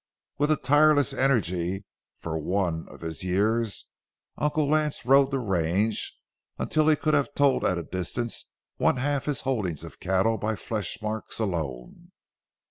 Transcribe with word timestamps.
With 0.39 0.49
a 0.49 0.55
tireless 0.57 1.13
energy 1.13 1.85
for 2.17 2.35
one 2.35 2.89
of 2.89 3.01
his 3.01 3.23
years, 3.23 3.87
Uncle 4.35 4.67
Lance 4.67 5.05
rode 5.05 5.29
the 5.29 5.37
range, 5.37 6.17
until 6.57 6.87
he 6.87 6.95
could 6.95 7.13
have 7.13 7.35
told 7.35 7.63
at 7.63 7.77
a 7.77 7.83
distance 7.83 8.45
one 8.77 8.97
half 8.97 9.25
his 9.25 9.41
holdings 9.41 9.83
of 9.83 9.99
cattle 9.99 10.39
by 10.39 10.55
flesh 10.55 10.97
marks 11.03 11.37
alone. 11.37 12.11